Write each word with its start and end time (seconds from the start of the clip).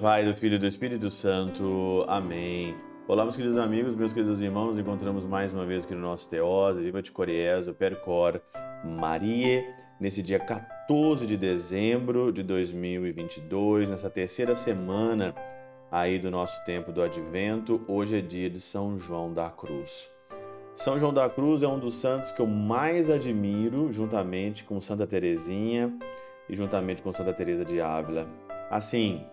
Pai, 0.00 0.24
do 0.24 0.34
Filho 0.34 0.54
e 0.54 0.58
do 0.58 0.66
Espírito 0.66 1.10
Santo. 1.10 2.06
Amém. 2.08 2.74
Olá, 3.06 3.22
meus 3.22 3.36
queridos 3.36 3.58
amigos, 3.58 3.94
meus 3.94 4.14
queridos 4.14 4.40
irmãos, 4.40 4.68
nos 4.68 4.78
encontramos 4.78 5.26
mais 5.26 5.52
uma 5.52 5.66
vez 5.66 5.84
aqui 5.84 5.94
no 5.94 6.00
nosso 6.00 6.26
Teose, 6.26 6.80
Viva 6.80 7.02
de 7.02 7.12
Coriezo, 7.12 7.74
Percor, 7.74 8.40
Maria, 8.82 9.62
nesse 10.00 10.22
dia 10.22 10.38
14 10.38 11.26
de 11.26 11.36
dezembro 11.36 12.32
de 12.32 12.42
2022, 12.42 13.90
nessa 13.90 14.08
terceira 14.08 14.56
semana 14.56 15.34
aí 15.92 16.18
do 16.18 16.30
nosso 16.30 16.64
tempo 16.64 16.90
do 16.92 17.02
Advento. 17.02 17.82
Hoje 17.86 18.16
é 18.16 18.22
dia 18.22 18.48
de 18.48 18.58
São 18.58 18.98
João 18.98 19.30
da 19.30 19.50
Cruz. 19.50 20.10
São 20.74 20.98
João 20.98 21.12
da 21.12 21.28
Cruz 21.28 21.62
é 21.62 21.68
um 21.68 21.78
dos 21.78 21.96
santos 21.96 22.30
que 22.30 22.40
eu 22.40 22.46
mais 22.46 23.10
admiro, 23.10 23.92
juntamente 23.92 24.64
com 24.64 24.80
Santa 24.80 25.06
Teresinha 25.06 25.92
e 26.48 26.56
juntamente 26.56 27.02
com 27.02 27.12
Santa 27.12 27.34
Teresa 27.34 27.66
de 27.66 27.82
Ávila. 27.82 28.26
Assim, 28.70 29.26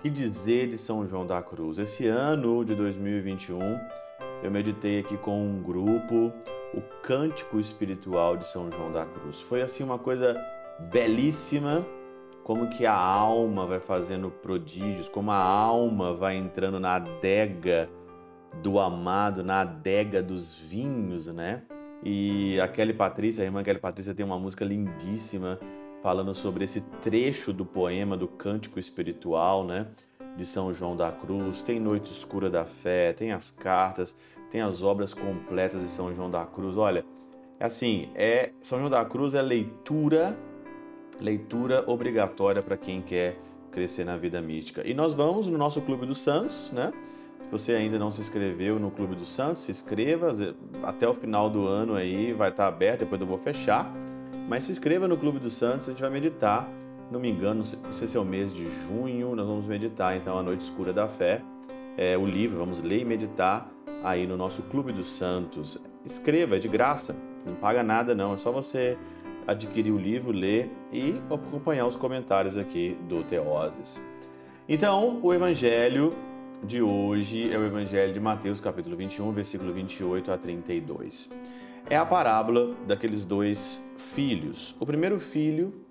que 0.00 0.08
dizer 0.08 0.68
de 0.68 0.78
São 0.78 1.06
João 1.06 1.26
da 1.26 1.42
Cruz? 1.42 1.78
Esse 1.78 2.06
ano 2.06 2.64
de 2.64 2.74
2021, 2.74 3.58
eu 4.42 4.50
meditei 4.50 5.00
aqui 5.00 5.16
com 5.18 5.44
um 5.44 5.62
grupo 5.62 6.32
o 6.72 6.80
cântico 7.02 7.60
espiritual 7.60 8.36
de 8.36 8.46
São 8.46 8.70
João 8.72 8.90
da 8.90 9.04
Cruz. 9.04 9.42
Foi 9.42 9.60
assim 9.60 9.84
uma 9.84 9.98
coisa 9.98 10.34
belíssima, 10.90 11.86
como 12.42 12.68
que 12.68 12.86
a 12.86 12.94
alma 12.94 13.66
vai 13.66 13.78
fazendo 13.78 14.30
prodígios, 14.30 15.06
como 15.06 15.30
a 15.32 15.36
alma 15.36 16.14
vai 16.14 16.36
entrando 16.36 16.80
na 16.80 16.94
adega 16.94 17.90
do 18.62 18.80
amado 18.80 19.44
na 19.44 19.60
adega 19.60 20.22
dos 20.22 20.54
vinhos, 20.54 21.28
né? 21.28 21.62
E 22.02 22.58
a 22.58 22.66
Kelly 22.66 22.94
Patrícia, 22.94 23.42
a 23.42 23.44
irmã 23.44 23.62
Kelly 23.62 23.78
Patrícia 23.78 24.14
tem 24.14 24.24
uma 24.24 24.38
música 24.38 24.64
lindíssima 24.64 25.60
falando 26.02 26.34
sobre 26.34 26.64
esse 26.64 26.80
trecho 27.02 27.52
do 27.52 27.64
poema 27.64 28.16
do 28.16 28.26
Cântico 28.26 28.78
Espiritual, 28.78 29.64
né? 29.64 29.86
De 30.36 30.44
São 30.44 30.72
João 30.72 30.96
da 30.96 31.12
Cruz. 31.12 31.60
Tem 31.62 31.78
Noite 31.78 32.12
Escura 32.12 32.48
da 32.48 32.64
Fé, 32.64 33.12
tem 33.12 33.32
as 33.32 33.50
cartas, 33.50 34.16
tem 34.50 34.60
as 34.60 34.82
obras 34.82 35.12
completas 35.12 35.82
de 35.82 35.88
São 35.88 36.14
João 36.14 36.30
da 36.30 36.44
Cruz. 36.46 36.76
Olha, 36.76 37.04
é 37.58 37.64
assim, 37.64 38.08
é 38.14 38.50
São 38.60 38.78
João 38.78 38.90
da 38.90 39.04
Cruz 39.04 39.34
é 39.34 39.42
leitura, 39.42 40.36
leitura 41.20 41.84
obrigatória 41.86 42.62
para 42.62 42.76
quem 42.76 43.02
quer 43.02 43.36
crescer 43.70 44.04
na 44.04 44.16
vida 44.16 44.40
mística. 44.40 44.86
E 44.86 44.94
nós 44.94 45.14
vamos 45.14 45.46
no 45.46 45.58
nosso 45.58 45.80
Clube 45.82 46.06
dos 46.06 46.18
Santos, 46.18 46.72
né? 46.72 46.92
Se 47.44 47.50
você 47.50 47.72
ainda 47.72 47.98
não 47.98 48.10
se 48.10 48.20
inscreveu 48.20 48.78
no 48.78 48.90
Clube 48.90 49.14
dos 49.14 49.28
Santos, 49.28 49.64
se 49.64 49.70
inscreva. 49.70 50.34
Até 50.82 51.08
o 51.08 51.14
final 51.14 51.50
do 51.50 51.66
ano 51.66 51.94
aí 51.94 52.32
vai 52.32 52.50
estar 52.50 52.66
aberto, 52.66 53.00
depois 53.00 53.20
eu 53.20 53.26
vou 53.26 53.38
fechar. 53.38 53.92
Mas 54.50 54.64
se 54.64 54.72
inscreva 54.72 55.06
no 55.06 55.16
Clube 55.16 55.38
dos 55.38 55.52
Santos, 55.52 55.88
a 55.88 55.92
gente 55.92 56.00
vai 56.00 56.10
meditar. 56.10 56.68
Não 57.08 57.20
me 57.20 57.30
engano, 57.30 57.62
não 57.84 57.92
sei 57.92 58.08
se 58.08 58.16
é 58.16 58.20
o 58.20 58.24
mês 58.24 58.52
de 58.52 58.68
junho, 58.68 59.36
nós 59.36 59.46
vamos 59.46 59.64
meditar 59.64 60.16
então 60.16 60.36
a 60.36 60.42
Noite 60.42 60.62
Escura 60.62 60.92
da 60.92 61.06
Fé. 61.06 61.40
É, 61.96 62.18
o 62.18 62.26
livro, 62.26 62.58
vamos 62.58 62.82
ler 62.82 63.02
e 63.02 63.04
meditar 63.04 63.70
aí 64.02 64.26
no 64.26 64.36
nosso 64.36 64.62
Clube 64.62 64.92
dos 64.92 65.06
Santos. 65.06 65.78
Escreva, 66.04 66.56
é 66.56 66.58
de 66.58 66.66
graça, 66.66 67.14
não 67.46 67.54
paga 67.54 67.84
nada 67.84 68.12
não, 68.12 68.34
é 68.34 68.38
só 68.38 68.50
você 68.50 68.98
adquirir 69.46 69.92
o 69.92 69.98
livro, 69.98 70.32
ler 70.32 70.68
e 70.92 71.14
acompanhar 71.30 71.86
os 71.86 71.94
comentários 71.94 72.56
aqui 72.56 72.98
do 73.08 73.22
Teoses. 73.22 74.02
Então, 74.68 75.20
o 75.22 75.32
Evangelho 75.32 76.12
de 76.64 76.82
hoje 76.82 77.52
é 77.52 77.56
o 77.56 77.64
Evangelho 77.64 78.12
de 78.12 78.18
Mateus, 78.18 78.60
capítulo 78.60 78.96
21, 78.96 79.30
versículo 79.30 79.72
28 79.72 80.32
a 80.32 80.36
32. 80.36 81.30
É 81.88 81.96
a 81.96 82.04
parábola 82.04 82.74
daqueles 82.86 83.24
dois 83.24 83.82
filhos. 83.96 84.76
O 84.78 84.86
primeiro 84.86 85.18
filho, 85.18 85.86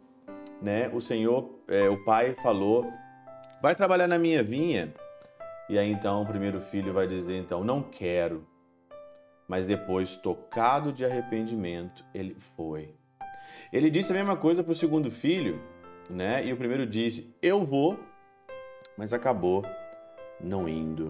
né, 0.62 0.90
o 0.94 1.02
Senhor, 1.02 1.50
é, 1.68 1.90
o 1.90 2.04
pai 2.04 2.36
falou: 2.36 2.86
"Vai 3.62 3.76
trabalhar 3.76 4.08
na 4.08 4.18
minha 4.18 4.44
vinha". 4.44 4.94
E 5.70 5.78
aí 5.78 5.92
então 5.92 6.22
o 6.22 6.26
primeiro 6.26 6.62
filho 6.62 6.94
vai 6.94 7.08
dizer 7.08 7.38
então: 7.38 7.64
"Não 7.64 7.82
quero". 7.82 8.48
Mas 9.48 9.66
depois, 9.66 10.16
tocado 10.16 10.94
de 10.94 11.04
arrependimento, 11.04 12.06
ele 12.14 12.36
foi. 12.36 12.94
Ele 13.74 13.90
disse 13.90 14.12
a 14.12 14.16
mesma 14.16 14.38
coisa 14.38 14.64
para 14.64 14.72
o 14.72 14.76
segundo 14.76 15.10
filho, 15.10 15.60
né? 16.10 16.46
E 16.46 16.54
o 16.54 16.58
primeiro 16.58 16.86
disse: 16.86 17.36
"Eu 17.42 17.66
vou", 17.66 18.00
mas 18.98 19.12
acabou 19.12 19.66
não 20.40 20.70
indo. 20.70 21.10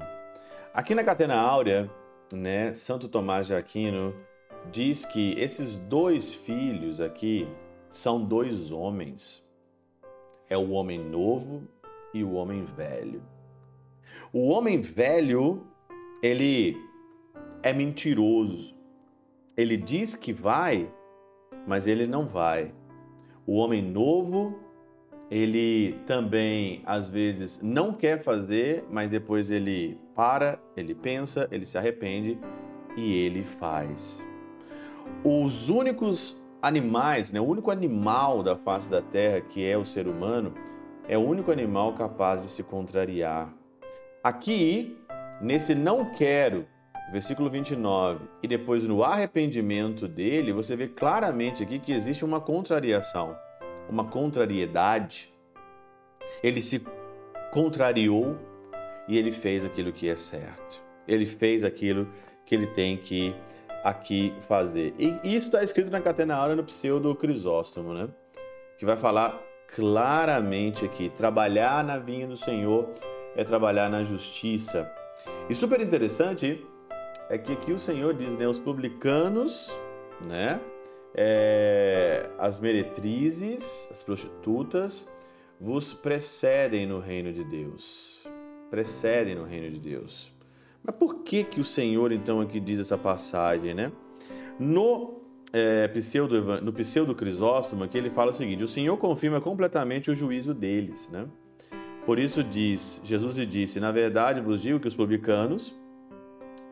Aqui 0.73 0.95
na 0.95 1.03
Catena 1.03 1.35
Áurea, 1.35 1.89
né, 2.33 2.73
Santo 2.73 3.07
Tomás 3.07 3.47
de 3.47 3.53
Aquino 3.53 4.15
diz 4.71 5.05
que 5.05 5.33
esses 5.39 5.77
dois 5.77 6.33
filhos 6.33 6.99
aqui 6.99 7.47
são 7.91 8.23
dois 8.23 8.71
homens. 8.71 9.47
É 10.49 10.57
o 10.57 10.71
homem 10.71 10.99
novo 10.99 11.63
e 12.13 12.23
o 12.23 12.33
homem 12.33 12.63
velho. 12.63 13.21
O 14.31 14.49
homem 14.49 14.81
velho, 14.81 15.65
ele 16.21 16.77
é 17.63 17.73
mentiroso. 17.73 18.75
Ele 19.57 19.75
diz 19.77 20.15
que 20.15 20.31
vai, 20.31 20.91
mas 21.67 21.87
ele 21.87 22.07
não 22.07 22.27
vai. 22.27 22.73
O 23.45 23.55
homem 23.55 23.81
novo 23.81 24.69
ele 25.29 25.93
também 26.07 26.81
às 26.85 27.07
vezes 27.07 27.59
não 27.61 27.93
quer 27.93 28.21
fazer, 28.21 28.83
mas 28.89 29.09
depois 29.09 29.51
ele 29.51 29.99
para, 30.15 30.59
ele 30.75 30.95
pensa, 30.95 31.47
ele 31.51 31.65
se 31.65 31.77
arrepende 31.77 32.39
e 32.97 33.15
ele 33.15 33.43
faz. 33.43 34.25
Os 35.23 35.69
únicos 35.69 36.43
animais, 36.61 37.31
né, 37.31 37.39
o 37.39 37.45
único 37.45 37.71
animal 37.71 38.43
da 38.43 38.55
face 38.55 38.89
da 38.89 39.01
terra 39.01 39.41
que 39.41 39.65
é 39.65 39.77
o 39.77 39.85
ser 39.85 40.07
humano, 40.07 40.53
é 41.07 41.17
o 41.17 41.21
único 41.21 41.51
animal 41.51 41.93
capaz 41.93 42.43
de 42.43 42.51
se 42.51 42.63
contrariar. 42.63 43.53
Aqui, 44.23 44.97
nesse 45.41 45.73
não 45.73 46.11
quero, 46.11 46.65
versículo 47.11 47.49
29, 47.49 48.25
e 48.43 48.47
depois 48.47 48.83
no 48.83 49.03
arrependimento 49.03 50.07
dele, 50.07 50.53
você 50.53 50.75
vê 50.75 50.87
claramente 50.87 51.63
aqui 51.63 51.79
que 51.79 51.91
existe 51.91 52.23
uma 52.23 52.39
contrariação 52.39 53.35
uma 53.89 54.05
contrariedade, 54.05 55.33
ele 56.43 56.61
se 56.61 56.81
contrariou 57.51 58.37
e 59.07 59.17
ele 59.17 59.31
fez 59.31 59.65
aquilo 59.65 59.91
que 59.91 60.07
é 60.07 60.15
certo. 60.15 60.81
Ele 61.07 61.25
fez 61.25 61.63
aquilo 61.63 62.07
que 62.45 62.53
ele 62.53 62.67
tem 62.67 62.95
que 62.95 63.35
aqui 63.83 64.33
fazer. 64.41 64.93
E 64.97 65.17
isso 65.23 65.47
está 65.47 65.63
escrito 65.63 65.91
na 65.91 66.01
Catena 66.01 66.35
Aura 66.35 66.55
no 66.55 66.63
Pseudo 66.63 67.13
Crisóstomo, 67.15 67.93
né? 67.93 68.09
Que 68.77 68.85
vai 68.85 68.97
falar 68.97 69.39
claramente 69.75 70.85
aqui: 70.85 71.09
trabalhar 71.09 71.83
na 71.83 71.97
vinha 71.97 72.27
do 72.27 72.37
Senhor 72.37 72.89
é 73.35 73.43
trabalhar 73.43 73.89
na 73.89 74.03
justiça. 74.03 74.89
E 75.49 75.55
super 75.55 75.81
interessante 75.81 76.65
é 77.29 77.37
que 77.37 77.53
aqui 77.53 77.71
o 77.71 77.79
Senhor 77.79 78.13
diz, 78.13 78.31
né? 78.37 78.47
Os 78.47 78.59
publicanos, 78.59 79.77
né? 80.21 80.59
é, 81.13 82.29
as 82.37 82.59
meretrizes, 82.59 83.87
as 83.91 84.03
prostitutas, 84.03 85.07
vos 85.59 85.93
precedem 85.93 86.87
no 86.87 86.99
reino 86.99 87.33
de 87.33 87.43
Deus. 87.43 88.27
Precedem 88.69 89.35
no 89.35 89.43
reino 89.43 89.69
de 89.71 89.79
Deus. 89.79 90.31
Mas 90.83 90.95
por 90.95 91.23
que 91.23 91.43
que 91.43 91.59
o 91.59 91.63
Senhor 91.63 92.11
então 92.11 92.41
aqui 92.41 92.59
diz 92.59 92.79
essa 92.79 92.97
passagem, 92.97 93.73
né? 93.73 93.91
No 94.59 95.19
é, 95.51 95.87
pseudo, 95.87 96.61
no 96.61 96.71
pseudo 96.73 97.15
Crisóstomo 97.15 97.83
aqui 97.83 97.97
ele 97.97 98.09
fala 98.09 98.31
o 98.31 98.33
seguinte: 98.33 98.63
o 98.63 98.67
Senhor 98.67 98.97
confirma 98.97 99.41
completamente 99.41 100.11
o 100.11 100.15
juízo 100.15 100.53
deles, 100.53 101.09
né? 101.09 101.27
Por 102.05 102.17
isso 102.17 102.43
diz, 102.43 103.01
Jesus 103.03 103.35
lhe 103.35 103.45
disse: 103.45 103.79
na 103.79 103.91
verdade 103.91 104.41
vos 104.41 104.61
digo 104.61 104.79
que 104.79 104.87
os 104.87 104.95
publicanos, 104.95 105.75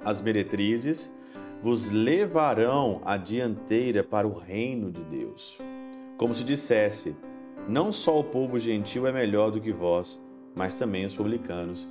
as 0.03 0.21
meretrizes 0.21 1.13
vos 1.61 1.89
levarão 1.89 3.01
à 3.03 3.17
dianteira 3.17 4.03
para 4.03 4.27
o 4.27 4.33
reino 4.33 4.91
de 4.91 5.03
Deus. 5.03 5.59
Como 6.17 6.33
se 6.33 6.43
dissesse: 6.43 7.15
não 7.67 7.91
só 7.91 8.19
o 8.19 8.23
povo 8.23 8.59
gentil 8.59 9.05
é 9.07 9.11
melhor 9.11 9.51
do 9.51 9.59
que 9.59 9.71
vós, 9.71 10.21
mas 10.55 10.75
também 10.75 11.05
os 11.05 11.15
publicanos 11.15 11.87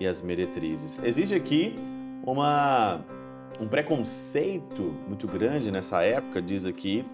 e 0.00 0.06
as 0.06 0.22
meretrizes. 0.22 1.00
Existe 1.02 1.34
aqui 1.34 1.76
uma 2.24 3.00
um 3.60 3.66
preconceito 3.66 4.94
muito 5.08 5.26
grande 5.26 5.70
nessa 5.70 6.02
época, 6.02 6.40
diz 6.40 6.64
aqui, 6.64 7.04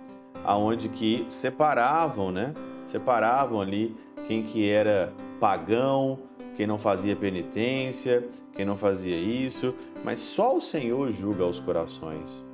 aonde 0.45 0.91
que 0.91 1.25
separavam, 1.29 2.31
né? 2.31 2.53
Separavam 2.87 3.61
ali 3.61 3.97
quem 4.27 4.43
que 4.43 4.69
era 4.69 5.13
pagão, 5.41 6.19
quem 6.55 6.67
não 6.67 6.79
fazia 6.79 7.17
penitência, 7.17 8.29
quem 8.53 8.65
não 8.65 8.77
fazia 8.77 9.17
isso, 9.17 9.75
mas 10.05 10.21
só 10.21 10.57
o 10.57 10.61
Senhor 10.61 11.11
julga 11.11 11.47
os 11.47 11.61
corações. 11.61 12.45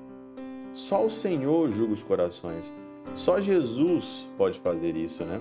Só 0.73 1.05
o 1.05 1.11
Senhor 1.11 1.71
julga 1.71 1.93
os 1.93 2.03
corações. 2.03 2.73
Só 3.13 3.41
Jesus 3.41 4.31
pode 4.39 4.61
fazer 4.61 4.97
isso, 4.97 5.25
né? 5.25 5.41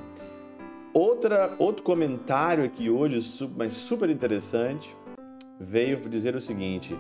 Outra, 0.93 1.55
outro 1.59 1.83
comentário 1.83 2.63
aqui 2.63 2.89
hoje, 2.89 3.19
mas 3.55 3.73
super 3.73 4.09
interessante, 4.09 4.95
veio 5.59 5.99
dizer 6.01 6.35
o 6.35 6.41
seguinte: 6.41 6.97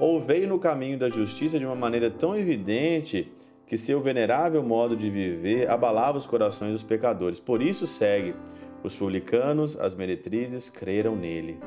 ou 0.00 0.18
veio 0.20 0.48
no 0.48 0.58
caminho 0.58 0.98
da 0.98 1.08
justiça 1.08 1.58
de 1.58 1.66
uma 1.66 1.74
maneira 1.74 2.10
tão 2.10 2.34
evidente 2.34 3.30
que 3.66 3.76
seu 3.76 4.00
venerável 4.00 4.62
modo 4.62 4.96
de 4.96 5.10
viver 5.10 5.68
abalava 5.68 6.16
os 6.16 6.26
corações 6.26 6.72
dos 6.72 6.82
pecadores. 6.82 7.40
Por 7.40 7.60
isso 7.60 7.86
segue 7.86 8.34
Os 8.82 8.94
publicanos, 8.94 9.76
as 9.80 9.94
meretrizes, 9.94 10.70
creram 10.70 11.16
nele. 11.16 11.58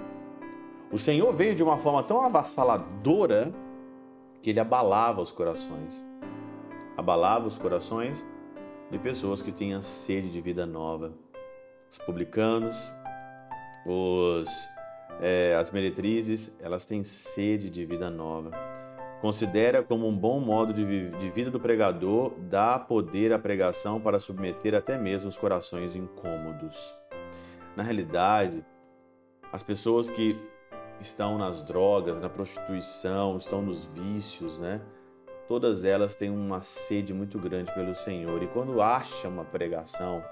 O 0.92 0.98
Senhor 0.98 1.34
veio 1.34 1.54
de 1.54 1.62
uma 1.62 1.78
forma 1.78 2.02
tão 2.02 2.22
avassaladora 2.22 3.52
que 4.42 4.52
ele 4.52 4.60
abalava 4.60 5.22
os 5.22 5.32
corações. 5.32 6.04
Abalava 6.96 7.46
os 7.48 7.58
corações 7.58 8.26
de 8.90 8.98
pessoas 8.98 9.42
que 9.42 9.52
tinham 9.52 9.82
sede 9.82 10.30
de 10.30 10.40
vida 10.40 10.66
nova. 10.66 11.14
Os 11.92 11.98
publicanos, 11.98 12.92
os, 13.86 14.50
é, 15.22 15.56
as 15.56 15.72
meretrizes, 15.72 16.56
elas 16.60 16.86
têm 16.86 17.04
sede 17.04 17.70
de 17.70 17.86
vida 17.86 18.10
nova. 18.10 18.52
Considera 19.22 19.84
como 19.84 20.08
um 20.08 20.16
bom 20.16 20.40
modo 20.40 20.72
de, 20.74 21.10
de 21.10 21.30
vida 21.32 21.52
do 21.52 21.60
pregador 21.60 22.34
dar 22.40 22.88
poder 22.88 23.34
à 23.34 23.40
pregação 23.40 24.00
para 24.00 24.20
submeter 24.20 24.74
até 24.74 24.98
mesmo 24.98 25.28
os 25.28 25.38
corações 25.38 25.96
incômodos. 25.96 26.96
Na 27.76 27.84
realidade, 27.84 28.64
as 29.52 29.62
pessoas 29.62 30.10
que 30.10 30.40
estão 31.02 31.38
nas 31.38 31.62
drogas, 31.62 32.20
na 32.20 32.30
prostituição, 32.30 33.38
estão 33.38 33.62
nos 33.62 33.86
vícios, 33.86 34.58
né? 34.58 34.82
Todas 35.48 35.84
elas 35.84 36.14
têm 36.14 36.30
uma 36.30 36.62
sede 36.62 37.14
muito 37.14 37.40
grande 37.40 37.74
pelo 37.74 37.96
Senhor. 37.96 38.42
E 38.44 38.48
quando 38.48 38.82
acham 38.82 39.32
uma 39.32 39.44
pregação, 39.44 40.24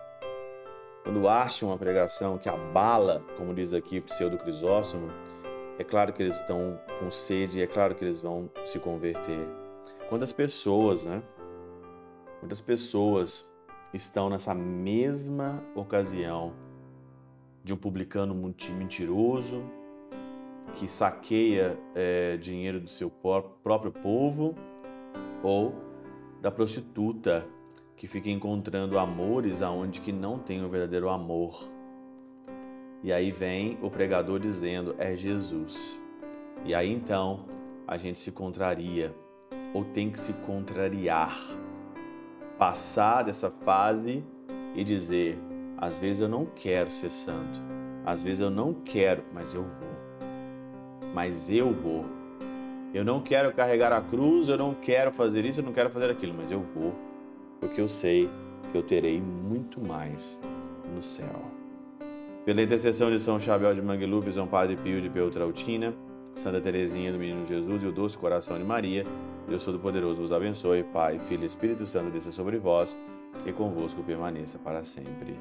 quando 1.04 1.28
acham 1.28 1.70
uma 1.70 1.78
pregação 1.78 2.38
que 2.38 2.50
abala, 2.50 3.24
como 3.38 3.54
diz 3.54 3.74
aqui 3.74 4.00
o 4.00 4.04
pseudo 4.04 4.38
Crisóstomo, 4.38 5.10
é 5.80 5.84
claro 5.84 6.12
que 6.12 6.22
eles 6.22 6.40
estão 6.40 6.80
com 7.00 7.12
sede 7.12 7.60
e 7.60 7.62
é 7.62 7.68
claro 7.68 7.96
que 7.96 8.04
eles 8.04 8.22
vão 8.22 8.50
se 8.66 8.80
converter. 8.80 9.48
Quantas 10.10 10.34
pessoas, 10.34 11.04
né? 11.04 11.22
Quantas 12.40 12.60
pessoas 12.60 13.52
estão 13.94 14.30
nessa 14.30 14.54
mesma 14.54 15.64
ocasião 15.76 16.54
de 17.64 17.74
um 17.74 17.78
publicano 17.78 18.34
mentiroso 18.34 19.64
que 20.76 20.88
saqueia 20.88 21.78
é, 21.96 22.38
dinheiro 22.38 22.80
do 22.80 22.90
seu 22.90 23.10
próprio 23.10 23.92
povo 23.92 24.56
ou 25.44 25.76
da 26.42 26.52
prostituta 26.52 27.46
que 27.98 28.08
fica 28.08 28.30
encontrando 28.30 29.00
amores 29.00 29.64
aonde 29.64 30.00
que 30.00 30.12
não 30.12 30.38
tem 30.38 30.64
o 30.64 30.70
verdadeiro 30.70 31.10
amor. 31.10 31.68
E 33.04 33.12
aí 33.12 33.32
vem 33.32 33.78
o 33.82 33.90
pregador 33.90 34.40
dizendo: 34.40 34.96
é 35.00 35.16
Jesus. 35.16 36.00
E 36.64 36.76
aí 36.76 36.94
então 36.94 37.46
a 37.88 37.98
gente 37.98 38.20
se 38.20 38.32
contraria, 38.32 39.14
ou 39.74 39.84
tem 39.84 40.12
que 40.12 40.20
se 40.20 40.32
contrariar. 40.34 41.36
Passar 42.58 43.24
dessa 43.24 43.50
fase 43.50 44.24
e 44.76 44.84
dizer: 44.84 45.38
às 45.78 45.98
vezes 45.98 46.22
eu 46.22 46.30
não 46.30 46.46
quero 46.46 46.92
ser 46.92 47.10
santo, 47.10 47.60
às 48.06 48.22
vezes 48.22 48.40
eu 48.40 48.52
não 48.52 48.74
quero, 48.74 49.24
mas 49.34 49.56
eu 49.56 49.64
vou. 49.64 51.12
Mas 51.14 51.50
eu 51.50 51.74
vou. 51.74 52.06
Eu 52.94 53.04
não 53.04 53.22
quero 53.22 53.52
carregar 53.54 53.92
a 53.92 54.02
cruz, 54.02 54.50
eu 54.50 54.58
não 54.58 54.74
quero 54.74 55.12
fazer 55.12 55.46
isso, 55.46 55.60
eu 55.60 55.66
não 55.66 55.74
quero 55.74 55.90
fazer 55.90 56.10
aquilo, 56.10 56.34
mas 56.34 56.50
eu 56.50 56.62
vou, 56.62 56.96
porque 57.60 57.82
eu 57.82 57.88
sei 57.88 58.30
que 58.72 58.78
eu 58.78 58.84
terei 58.84 59.22
muito 59.22 59.80
mais 59.82 60.40
no 60.94 61.02
céu. 61.02 61.42
Pela 62.46 62.62
intercessão 62.62 63.12
de 63.12 63.20
São 63.20 63.40
Chabel 63.40 63.76
de 63.76 63.82
Mangluf, 63.82 64.32
São 64.32 64.48
Padre 64.48 64.78
Pio 64.78 65.02
de 65.02 65.10
Peltrautina, 65.10 65.94
Santa 66.36 66.62
Teresinha 66.62 67.12
do 67.12 67.18
Menino 67.18 67.46
Jesus 67.46 67.84
e 67.84 67.88
o 67.88 67.92
Doce 67.92 68.18
Coração 68.18 68.58
de 68.58 68.64
Maria, 68.64 69.06
Deus 69.48 69.64
Todo-Poderoso 69.64 70.22
vos 70.22 70.32
abençoe, 70.32 70.84
Pai, 70.84 71.20
Filho 71.20 71.44
e 71.44 71.46
Espírito 71.46 71.86
Santo 71.86 72.12
desça 72.12 72.32
sobre 72.32 72.58
vós 72.58 72.98
e 73.46 73.52
convosco 73.52 74.04
permaneça 74.04 74.58
para 74.60 74.84
sempre. 74.84 75.38